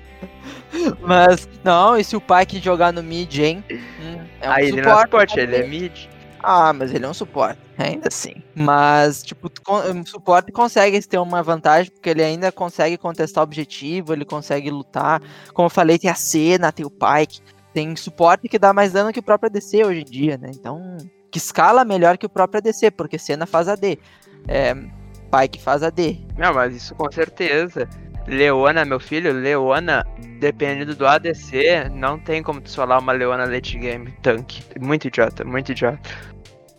[1.00, 3.64] Mas, não, e se o Pike jogar no mid, hein?
[3.70, 5.42] Hum, é um Aí ele não é suporte, né?
[5.42, 6.08] ele é mid.
[6.40, 8.34] Ah, mas ele é um suporte, ainda assim.
[8.54, 9.50] Mas, tipo,
[9.92, 14.70] um suporte consegue ter uma vantagem, porque ele ainda consegue contestar o objetivo, ele consegue
[14.70, 15.20] lutar.
[15.52, 17.40] Como eu falei, tem a Cena, tem o Pike.
[17.74, 20.50] Tem suporte que dá mais dano que o próprio ADC hoje em dia, né?
[20.54, 20.96] Então,
[21.30, 23.98] que escala melhor que o próprio ADC, porque Cena faz AD.
[24.46, 24.74] É,
[25.30, 26.26] Pike faz AD.
[26.36, 27.88] Não, mas isso com certeza.
[28.26, 30.06] Leona, meu filho, Leona,
[30.38, 34.62] dependendo do ADC, não tem como tu falar uma Leona late game tanque.
[34.80, 35.98] Muito idiota, muito idiota.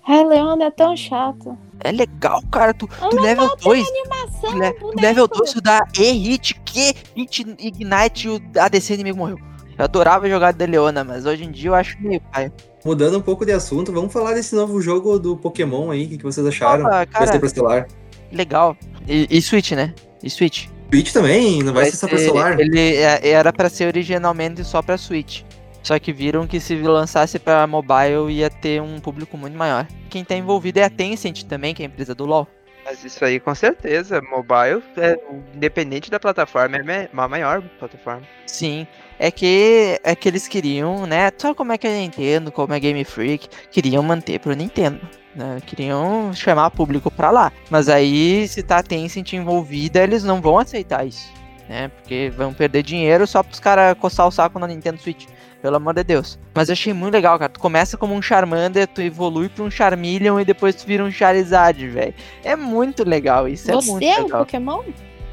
[0.08, 1.58] Ai, Leona é tão chato.
[1.82, 2.74] É legal, cara.
[2.74, 4.58] Tu, tu level 2, Animação, Tu,
[4.96, 9.40] le- level 2, tu dá E-hit, Q, hit, ignite e o ADC inimigo morreu.
[9.80, 12.52] Eu adorava jogar de Leona, mas hoje em dia eu acho meio pai.
[12.84, 16.18] Mudando um pouco de assunto, vamos falar desse novo jogo do Pokémon aí, o que,
[16.18, 16.84] que vocês acharam?
[16.84, 17.88] Vai cara, ser pra celular.
[18.30, 18.76] legal.
[19.08, 19.96] E, e Switch, né?
[20.22, 20.68] E Switch.
[20.92, 22.60] Switch também, não vai, ser só pra celular?
[22.60, 25.44] Ele é- era pra ser originalmente só pra Switch.
[25.82, 29.88] Só que viram que se lançasse pra mobile ia ter um público muito maior.
[30.10, 32.46] Quem tá envolvido é a Tencent também, que é a empresa do LoL.
[32.84, 35.18] Mas isso aí com certeza, mobile, é,
[35.56, 38.24] independente da plataforma, é a maior plataforma.
[38.46, 38.86] Sim,
[39.20, 41.30] é que é que eles queriam, né?
[41.38, 45.02] Sabe como é que é a Nintendo, como é Game Freak, queriam manter pro Nintendo.
[45.36, 45.60] Né?
[45.66, 47.52] Queriam chamar público pra lá.
[47.70, 51.32] Mas aí, se tá Tencent envolvida, eles não vão aceitar isso.
[51.68, 51.90] Né?
[51.90, 55.26] Porque vão perder dinheiro só pros caras coçar o saco na Nintendo Switch.
[55.62, 56.40] Pelo amor de Deus.
[56.56, 57.52] Mas eu achei muito legal, cara.
[57.52, 61.12] Tu começa como um Charmander, tu evolui pra um Charmeleon e depois tu vira um
[61.12, 62.14] Charizard, velho.
[62.46, 63.70] É muito legal isso.
[63.70, 64.46] É muito Você é um legal.
[64.46, 64.84] Pokémon?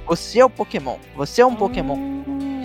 [0.08, 0.96] Você é o Pokémon.
[1.16, 1.96] Você é um Pokémon.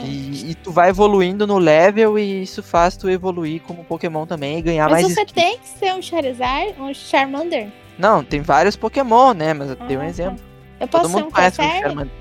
[0.06, 4.58] E, e tu vai evoluindo no level e isso faz tu evoluir como Pokémon também
[4.58, 5.34] e ganhar Mas mais você skin.
[5.34, 7.70] tem que ser um Charizard, um Charmander.
[7.98, 9.54] Não, tem vários Pokémon, né?
[9.54, 10.10] Mas eu dei um Ah, tá.
[10.10, 10.44] exemplo.
[10.80, 11.82] Eu posso Todo ser mundo um conhece o Clefairy?
[11.86, 12.14] Charmander.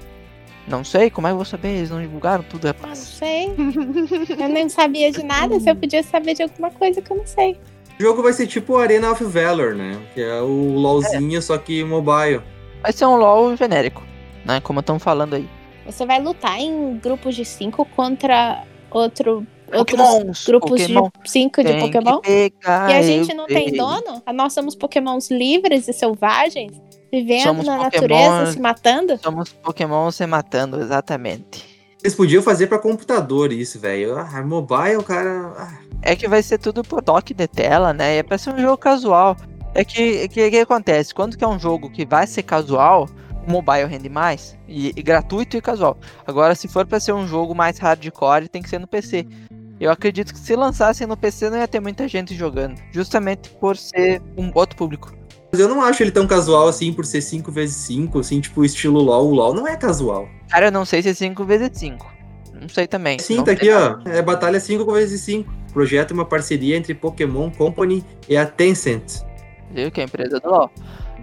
[0.69, 1.69] Não sei, como é que eu vou saber?
[1.69, 2.99] Eles não divulgaram tudo, Ah, não rapaz.
[2.99, 3.47] sei.
[4.38, 5.59] eu nem sabia de nada.
[5.59, 7.59] Se eu podia saber de alguma coisa que eu não sei.
[7.99, 9.99] O jogo vai ser tipo Arena of Valor, né?
[10.14, 12.40] Que é o LOLzinho, só que mobile.
[12.83, 14.03] Vai ser um LoL genérico,
[14.45, 14.61] né?
[14.61, 15.49] Como estão falando aí.
[15.87, 21.09] Você vai lutar em grupos de cinco contra outro, outros grupos Pokémon.
[21.23, 22.21] de cinco de Pokémon.
[22.21, 24.23] pegar, E a gente não tem dono?
[24.35, 26.73] Nós somos Pokémons livres e selvagens,
[27.11, 29.19] vivendo Somos na Pokémons- natureza, se matando?
[29.23, 31.69] Somos Pokémon se matando, exatamente.
[32.03, 34.16] Eles podiam fazer pra computador isso, velho.
[34.19, 35.53] Ah, mobile, cara.
[35.59, 38.14] ah, É que vai ser tudo por toque de tela, né?
[38.14, 39.37] E é pra ser um jogo casual.
[39.75, 41.14] É que o que, que acontece?
[41.14, 43.07] Quando que é um jogo que vai ser casual,
[43.46, 44.57] o mobile rende mais.
[44.68, 45.98] E, e gratuito e casual.
[46.26, 49.26] Agora, se for pra ser um jogo mais hardcore, tem que ser no PC.
[49.81, 52.79] Eu acredito que se lançassem no PC não ia ter muita gente jogando.
[52.92, 55.12] Justamente por ser um outro público.
[55.50, 59.29] Mas eu não acho ele tão casual assim por ser 5x5, assim, tipo estilo LOL.
[59.29, 60.29] O LOL não é casual.
[60.48, 62.12] Cara, eu não sei se é 5 vezes 5
[62.61, 63.18] Não sei também.
[63.18, 63.98] Sim, não tá aqui, ó.
[64.05, 65.46] É batalha 5x5.
[65.70, 69.22] O projeto é uma parceria entre Pokémon Company e a Tencent.
[69.72, 69.90] Viu?
[69.90, 70.70] Que é a empresa do LoL.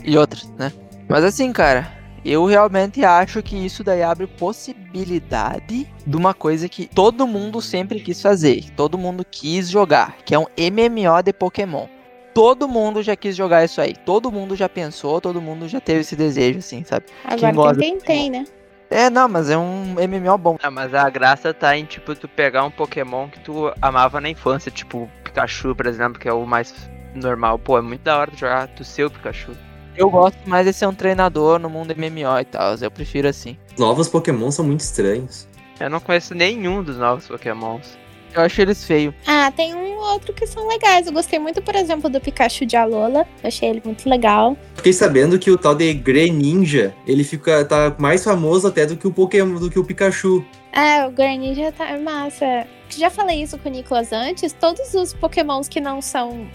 [0.03, 0.71] E outras, né?
[1.07, 1.91] Mas assim, cara,
[2.25, 7.99] eu realmente acho que isso daí abre possibilidade de uma coisa que todo mundo sempre
[7.99, 11.87] quis fazer, todo mundo quis jogar, que é um MMO de Pokémon.
[12.33, 13.95] Todo mundo já quis jogar isso aí.
[13.95, 17.07] Todo mundo já pensou, todo mundo já teve esse desejo, assim, sabe?
[17.23, 18.45] Agora gosta tem quem tem, né?
[18.89, 20.57] É, não, mas é um MMO bom.
[20.61, 24.29] Ah, mas a graça tá em, tipo, tu pegar um Pokémon que tu amava na
[24.29, 26.73] infância, tipo Pikachu, por exemplo, que é o mais
[27.13, 27.59] normal.
[27.59, 29.51] Pô, é muito da hora tu jogar tu seu Pikachu.
[29.97, 32.75] Eu gosto mais de ser um treinador no mundo MMO e tal.
[32.75, 33.57] Eu prefiro assim.
[33.73, 35.47] Os novos Pokémon são muito estranhos.
[35.79, 37.97] Eu não conheço nenhum dos novos Pokémons.
[38.33, 39.15] Eu acho eles feios.
[39.25, 41.07] Ah, tem um outro que são legais.
[41.07, 43.25] Eu gostei muito, por exemplo, do Pikachu de Alola.
[43.41, 44.55] Eu achei ele muito legal.
[44.75, 49.07] Fiquei sabendo que o tal de Greninja, ele fica tá mais famoso até do que
[49.07, 50.45] o Pokémon, do que o Pikachu.
[50.73, 52.67] É, o Greninja tá é massa.
[52.89, 54.53] Já falei isso com o Nicolas antes.
[54.53, 56.47] Todos os Pokémons que não são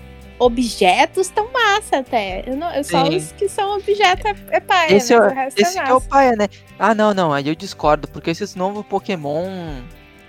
[0.45, 2.43] objetos estão massa até.
[2.47, 3.17] Eu não, eu só Sim.
[3.17, 5.85] os que são objetos é, é paia, Esse, mas é, o resto esse é é
[5.91, 6.09] o massa.
[6.09, 6.49] pai, né?
[6.79, 7.33] Ah, não, não.
[7.33, 9.47] Aí eu discordo, porque esses novos Pokémon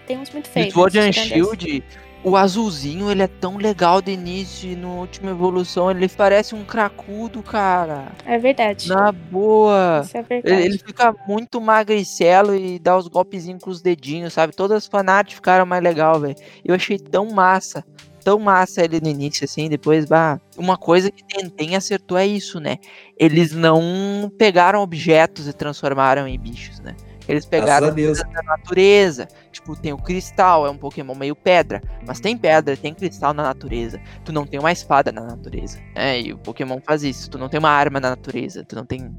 [0.07, 0.73] Tem uns muito feios.
[0.73, 1.19] Sword and esse.
[1.19, 1.83] Shield,
[2.23, 6.63] o azulzinho, ele é tão legal de início e no última evolução ele parece um
[6.63, 8.05] cracudo, cara.
[8.25, 8.87] É verdade.
[8.87, 10.01] Na boa.
[10.05, 10.55] Isso é verdade.
[10.55, 14.55] Ele, ele fica muito magricelo e dá os golpezinhos com os dedinhos, sabe?
[14.55, 16.35] Todas as fanarts ficaram mais legal, velho.
[16.63, 17.83] Eu achei tão massa.
[18.23, 20.39] Tão massa ele no início, assim, depois, bah.
[20.57, 22.77] Uma coisa que Tentem acertou é isso, né?
[23.17, 26.95] Eles não pegaram objetos e transformaram em bichos, né?
[27.27, 29.27] Eles pegaram da natureza.
[29.53, 31.81] Tipo, tem o cristal, é um Pokémon meio pedra.
[32.05, 34.01] Mas tem pedra, tem cristal na natureza.
[34.25, 35.79] Tu não tem uma espada na natureza.
[35.95, 37.29] É, e o Pokémon faz isso.
[37.29, 38.65] Tu não tem uma arma na natureza.
[38.65, 39.15] Tu não tem.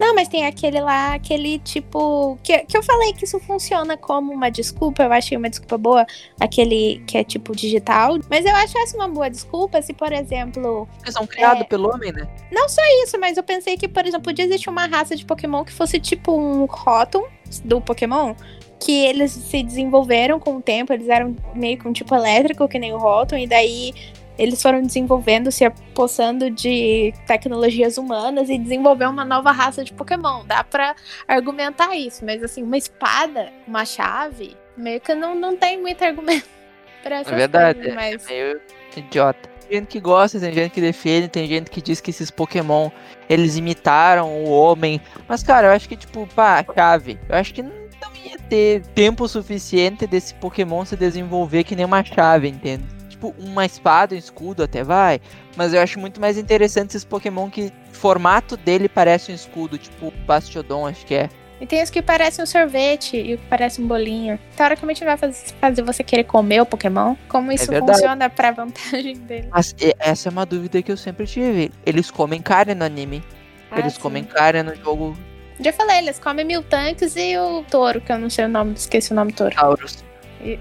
[0.00, 2.36] Não, mas tem aquele lá, aquele tipo.
[2.42, 6.06] Que, que eu falei que isso funciona como uma desculpa, eu achei uma desculpa boa,
[6.40, 8.16] aquele que é tipo digital.
[8.28, 10.88] Mas eu acho essa uma boa desculpa se, por exemplo.
[11.02, 11.64] Eles são criados É.
[11.64, 12.26] pelo homem, né?
[12.50, 15.62] Não só isso, mas eu pensei que, por exemplo, podia existir uma raça de Pokémon
[15.64, 17.24] que fosse tipo um Rotom
[17.64, 18.34] do Pokémon.
[18.80, 22.78] Que eles se desenvolveram com o tempo, eles eram meio que um tipo elétrico, que
[22.78, 23.94] nem o Rotom, e daí
[24.36, 30.44] eles foram desenvolvendo, se apossando de tecnologias humanas e desenvolver uma nova raça de Pokémon.
[30.44, 30.94] Dá pra
[31.28, 36.48] argumentar isso, mas assim, uma espada, uma chave, meio que não, não tem muito argumento
[37.02, 37.78] pra essas É verdade.
[37.78, 38.28] coisas, mas...
[38.28, 38.60] É meio
[38.96, 39.54] idiota.
[39.68, 42.90] Tem gente que gosta, tem gente que defende, tem gente que diz que esses Pokémon
[43.30, 45.00] eles imitaram o homem.
[45.26, 47.18] Mas, cara, eu acho que, tipo, pá, chave.
[47.28, 47.62] Eu acho que
[48.04, 52.84] não ia ter tempo suficiente desse Pokémon se desenvolver que nem uma chave, entende?
[53.08, 55.20] Tipo, uma espada, um escudo até vai.
[55.56, 59.78] Mas eu acho muito mais interessante esses Pokémon que o formato dele parece um escudo,
[59.78, 61.28] tipo Bastiodon, acho que é.
[61.60, 64.38] E tem os que parecem um sorvete e o que parece um bolinho.
[64.56, 67.14] Teoricamente vai faz- fazer você querer comer o Pokémon.
[67.28, 67.92] Como isso verdade.
[67.92, 69.48] funciona pra vantagem dele.
[69.52, 71.70] Mas essa é uma dúvida que eu sempre tive.
[71.86, 73.22] Eles comem carne no anime.
[73.72, 74.00] Eles Ah, sim.
[74.00, 75.16] comem carne no jogo
[75.60, 78.74] Já falei, eles comem mil tanques e o touro, que eu não sei o nome,
[78.74, 79.54] esqueci o nome do touro.
[79.54, 80.04] Taurus.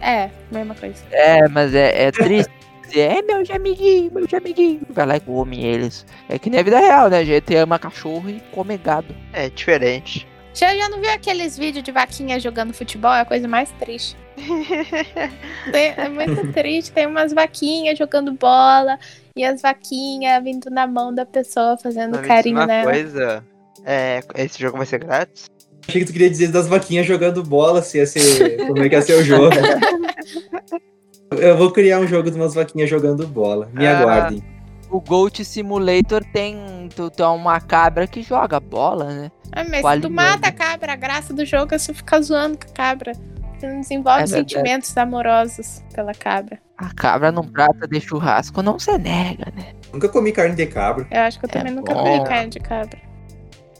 [0.01, 1.03] É, mesma coisa.
[1.11, 2.51] É, mas é, é triste.
[2.87, 4.81] dizer, É meu amiguinho, meu amiguinho.
[4.89, 6.05] Vai lá e come eles.
[6.29, 7.19] É que nem a vida real, né?
[7.19, 9.15] A gente ama cachorro e come gado.
[9.33, 10.27] É diferente.
[10.53, 13.11] Já, já não viu aqueles vídeos de vaquinha jogando futebol?
[13.11, 14.15] É a coisa mais triste.
[15.71, 16.91] Tem- é muito triste.
[16.91, 18.99] Tem umas vaquinhas jogando bola
[19.35, 22.91] e as vaquinhas vindo na mão da pessoa fazendo diz carinho uma nela.
[22.91, 23.43] coisa.
[23.85, 25.45] É, esse jogo vai ser grátis?
[25.87, 28.57] Achei que tu queria dizer das vaquinhas jogando bola, se ia ser.
[28.67, 29.49] Como é que ia ser o jogo.
[31.37, 33.69] Eu vou criar um jogo de umas vaquinhas jogando bola.
[33.73, 33.99] Me Ah.
[33.99, 34.43] aguardem.
[34.89, 39.31] O Goat Simulator tem, tu, tu é uma cabra que joga bola, né?
[39.51, 42.57] Ah, mas Qual tu mata a cabra, a graça do jogo é você ficar zoando
[42.59, 43.13] com a cabra.
[43.57, 46.59] Você não desenvolve É sentimentos amorosos pela cabra.
[46.77, 49.73] A cabra num prato de churrasco não se nega, né?
[49.91, 51.07] Nunca comi carne de cabra.
[51.09, 52.03] Eu acho que eu É também nunca bom.
[52.03, 52.99] comi carne de cabra.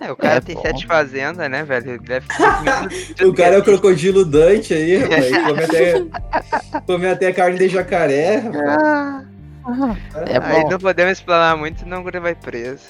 [0.06, 0.62] É, o cara É tem bom.
[0.62, 1.92] sete fazendas, né, velho?
[1.92, 2.26] Ele Deve
[3.26, 5.32] O cara é o crocodilo Dante aí, rapaz.
[5.48, 6.06] Come até,
[6.86, 9.26] come até carne de jacaré, rapaz.
[10.28, 12.84] É Aí não podemos explanar muito, senão o guri vai preso.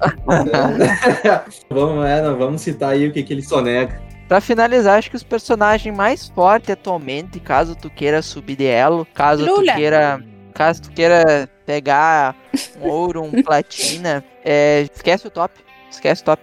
[1.70, 4.02] vamos, é, não, vamos citar aí o que, que ele sonega.
[4.26, 9.06] Pra finalizar, acho que os personagens mais fortes atualmente, caso tu queira subir de elo,
[9.14, 9.72] caso Lula.
[9.72, 10.24] tu queira.
[10.54, 12.36] Caso tu queira pegar
[12.80, 15.52] um ouro, um platina, é, esquece o top.
[15.94, 16.42] Esquece top.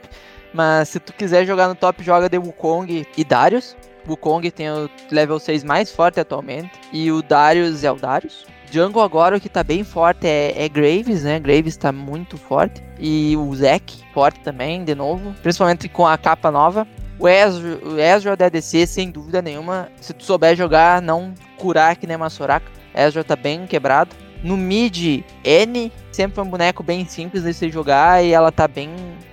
[0.54, 3.76] Mas se tu quiser jogar no top, joga de Wukong e Darius.
[4.08, 6.72] Wukong tem o level 6 mais forte atualmente.
[6.92, 8.46] E o Darius é o Darius.
[8.72, 11.40] Jungle agora o que tá bem forte é, é Graves, né?
[11.40, 12.82] Graves tá muito forte.
[12.98, 15.34] E o Zack, forte também, de novo.
[15.42, 16.88] Principalmente com a capa nova.
[17.20, 19.90] O Ezreal, o Ezreal da ADC, sem dúvida nenhuma.
[20.00, 22.72] Se tu souber jogar, não curar que nem uma Soraka.
[22.96, 24.16] Ezra tá bem quebrado.
[24.44, 28.90] No mid, N, sempre um boneco bem simples de se jogar e ela tá bem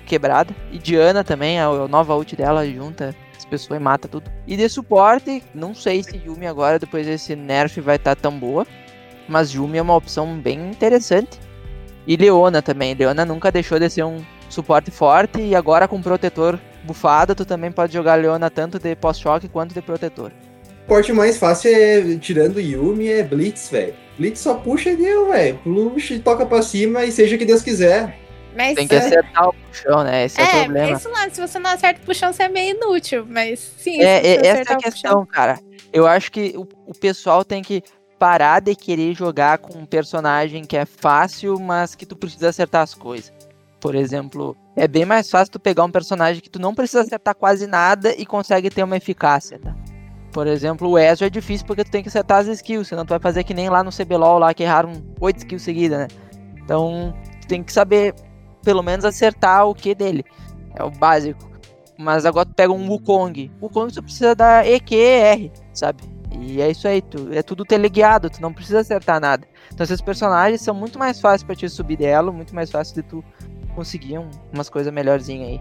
[0.06, 0.54] quebrada.
[0.70, 4.30] E Diana também, a, a nova ult dela junta as pessoas e mata tudo.
[4.46, 8.38] E de suporte, não sei se Yumi agora, depois desse nerf, vai estar tá tão
[8.38, 8.66] boa.
[9.28, 11.38] Mas Yumi é uma opção bem interessante.
[12.06, 12.94] E Leona também.
[12.94, 17.70] Leona nunca deixou de ser um suporte forte e agora com protetor bufado, tu também
[17.70, 20.32] pode jogar Leona tanto de pós-choque quanto de protetor.
[20.84, 23.94] O porte mais fácil é, tirando Yumi, é Blitz, velho.
[24.18, 25.60] Blitz só puxa e deu, velho.
[26.10, 28.18] E toca pra cima e seja o que Deus quiser.
[28.56, 30.24] Mas Tem que acertar o puxão, né?
[30.24, 30.96] Esse é, o é, problema.
[30.96, 34.00] esse lance, se você não acerta o puxão, você é meio inútil, mas sim.
[34.00, 35.60] É, é essa é a o questão, puxão- cara.
[35.92, 37.82] Eu acho que o, o pessoal tem que
[38.18, 42.82] parar de querer jogar com um personagem que é fácil, mas que tu precisa acertar
[42.82, 43.32] as coisas.
[43.80, 47.36] Por exemplo, é bem mais fácil tu pegar um personagem que tu não precisa acertar
[47.36, 49.72] quase nada e consegue ter uma eficácia, tá?
[50.38, 53.08] Por exemplo, o Ezra é difícil porque tu tem que acertar as skills, senão tu
[53.08, 56.06] vai fazer que nem lá no CBLOL lá que erraram 8 skills seguidas, né?
[56.62, 58.14] Então, tu tem que saber
[58.62, 60.24] pelo menos acertar o que dele.
[60.76, 61.50] É o básico.
[61.98, 63.50] Mas agora tu pega um Wukong.
[63.60, 66.04] Wukong tu precisa dar EQR, sabe?
[66.30, 69.44] E é isso aí, tu, é tudo teleguiado, tu não precisa acertar nada.
[69.74, 73.02] Então esses personagens são muito mais fáceis pra te subir dela, muito mais fácil de
[73.02, 73.24] tu
[73.74, 75.60] conseguir um- umas coisas melhorzinhas aí.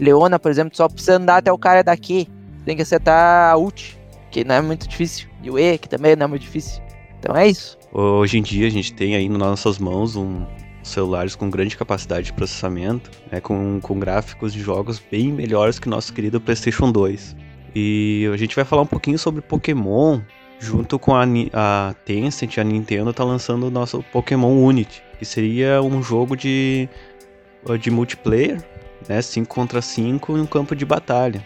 [0.00, 2.28] Leona, por exemplo, tu só precisa andar até o cara daqui.
[2.64, 3.96] Tem que acertar a ult,
[4.30, 5.28] que não é muito difícil.
[5.42, 6.82] E o E, que também não é muito difícil.
[7.18, 7.78] Então é isso.
[7.92, 10.46] Hoje em dia a gente tem aí nas nossas mãos um
[10.82, 15.86] celulares com grande capacidade de processamento, né, com, com gráficos de jogos bem melhores que
[15.86, 17.36] o nosso querido PlayStation 2.
[17.74, 20.20] E a gente vai falar um pouquinho sobre Pokémon,
[20.58, 25.82] junto com a, a Tencent, a Nintendo tá lançando o nosso Pokémon Unity, que seria
[25.82, 26.88] um jogo de,
[27.80, 28.62] de multiplayer,
[29.08, 31.44] né, 5 contra 5 em um campo de batalha.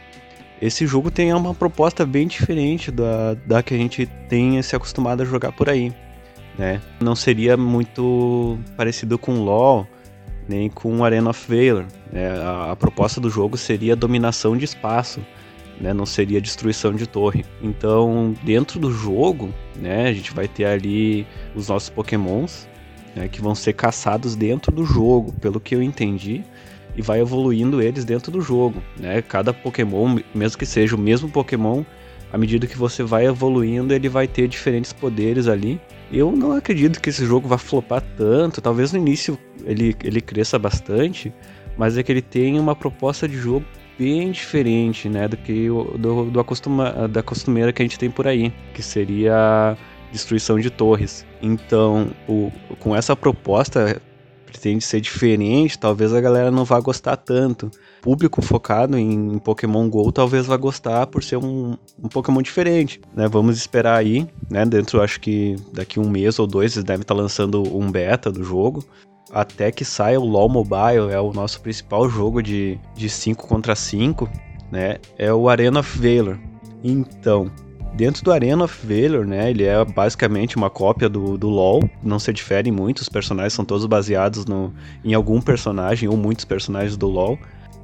[0.62, 5.20] Esse jogo tem uma proposta bem diferente da, da que a gente tem se acostumado
[5.20, 5.92] a jogar por aí
[6.59, 6.81] né?
[7.01, 9.87] Não seria muito parecido com LoL,
[10.48, 11.87] nem com Arena of Valor.
[12.12, 12.29] Né?
[12.38, 15.20] A, a proposta do jogo seria dominação de espaço,
[15.81, 15.92] né?
[15.92, 17.44] Não seria destruição de torre.
[17.62, 20.09] Então, dentro do jogo, né?
[20.09, 22.68] A gente vai ter ali os nossos Pokémons,
[23.14, 23.29] né?
[23.29, 26.44] Que vão ser caçados dentro do jogo, pelo que eu entendi.
[26.96, 29.22] E vai evoluindo eles dentro do jogo, né?
[29.22, 31.85] Cada Pokémon, mesmo que seja o mesmo Pokémon,
[32.33, 35.81] à medida que você vai evoluindo, ele vai ter diferentes poderes ali.
[36.11, 38.61] Eu não acredito que esse jogo vá flopar tanto.
[38.61, 41.33] Talvez no início ele, ele cresça bastante,
[41.76, 43.64] mas é que ele tem uma proposta de jogo
[43.98, 48.26] bem diferente, né, do que do, do acostuma, da costumeira que a gente tem por
[48.26, 49.76] aí, que seria
[50.11, 51.26] destruição de torres.
[51.40, 54.00] Então, o, com essa proposta
[54.53, 57.71] pretende ser diferente, talvez a galera não vá gostar tanto.
[58.03, 63.27] Público focado em Pokémon GO talvez vá gostar por ser um, um Pokémon diferente, né?
[63.29, 64.67] Vamos esperar aí, né?
[64.67, 68.45] Dentro, acho que daqui um mês ou dois, eles devem estar lançando um beta do
[68.45, 68.85] jogo.
[69.33, 73.75] Até que saia o LoL Mobile, é o nosso principal jogo de, de 5 contra
[73.75, 74.29] 5,
[74.71, 74.99] né?
[75.17, 76.38] É o Arena of Valor.
[76.85, 77.51] Então,
[77.94, 82.18] Dentro do Arena of Valor, né, ele é basicamente uma cópia do, do LoL, não
[82.18, 84.72] se difere muito, os personagens são todos baseados no,
[85.05, 87.38] em algum personagem ou muitos personagens do LoL.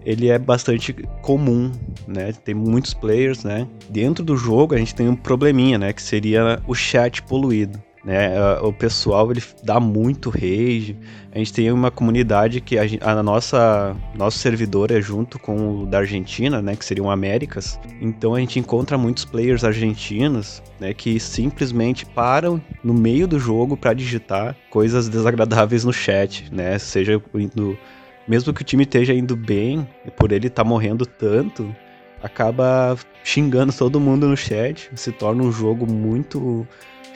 [0.04, 1.70] Ele é bastante comum,
[2.06, 3.68] né, tem muitos players, né.
[3.90, 7.78] Dentro do jogo a gente tem um probleminha, né, que seria o chat poluído.
[8.04, 10.96] Né, o pessoal ele dá muito rage.
[11.32, 15.86] A gente tem uma comunidade que a, a nossa nosso servidor é junto com o
[15.86, 17.78] da Argentina, né, que seriam Américas.
[18.00, 23.76] Então a gente encontra muitos players argentinos, né, que simplesmente param no meio do jogo
[23.76, 27.76] para digitar coisas desagradáveis no chat, né, seja indo,
[28.28, 31.74] mesmo que o time esteja indo bem, por ele estar morrendo tanto,
[32.22, 36.66] acaba xingando todo mundo no chat, se torna um jogo muito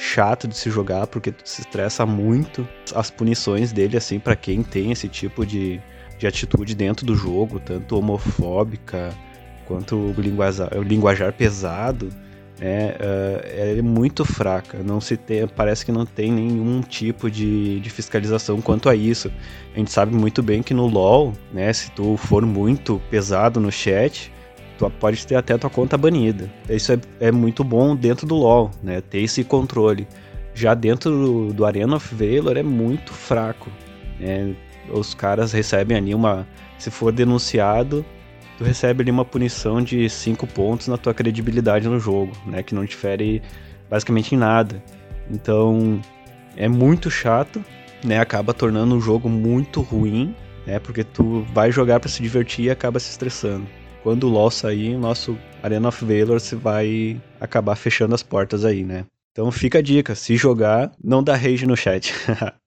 [0.03, 2.67] chato de se jogar porque tu se estressa muito.
[2.95, 5.81] As punições dele assim para quem tem esse tipo de,
[6.19, 9.15] de atitude dentro do jogo, tanto homofóbica
[9.65, 12.11] quanto o linguajar, o linguajar pesado,
[12.59, 14.83] né, eh, é muito fraca.
[14.83, 19.31] Não se tem, parece que não tem nenhum tipo de, de fiscalização quanto a isso.
[19.73, 23.71] A gente sabe muito bem que no LoL, né, se tu for muito pesado no
[23.71, 24.32] chat,
[24.91, 26.51] tu pode ter até tua conta banida.
[26.69, 30.07] Isso é, é muito bom dentro do LoL, né, ter esse controle.
[30.55, 33.71] Já dentro do, do Arena of Valor é muito fraco.
[34.21, 34.55] né,
[34.91, 36.47] os caras recebem ali uma.
[36.79, 38.05] Se for denunciado,
[38.59, 42.63] tu recebe ali uma punição de 5 pontos na tua credibilidade no jogo, né?
[42.63, 43.43] Que não difere
[43.89, 44.83] basicamente em nada.
[45.31, 46.01] Então
[46.57, 47.65] é muito chato,
[48.05, 48.19] né?
[48.19, 50.35] Acaba tornando o jogo muito ruim,
[50.67, 50.79] né?
[50.79, 53.67] Porque tu vai jogar pra se divertir e acaba se estressando.
[54.03, 58.65] Quando o LoL sair, o nosso Arena of Valor se vai acabar fechando as portas
[58.65, 59.05] aí, né?
[59.33, 62.13] Então fica a dica, se jogar, não dá rage no chat.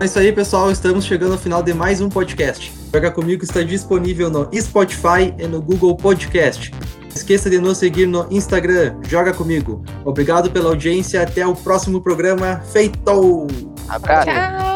[0.00, 0.70] É isso aí, pessoal.
[0.70, 2.72] Estamos chegando ao final de mais um podcast.
[2.92, 6.72] Joga Comigo está disponível no Spotify e no Google Podcast.
[7.00, 8.96] Não esqueça de nos seguir no Instagram.
[9.08, 9.84] Joga Comigo.
[10.04, 11.22] Obrigado pela audiência.
[11.22, 12.60] Até o próximo programa.
[12.72, 13.46] Feito!
[13.88, 14.26] Abraço.
[14.26, 14.73] Tchau.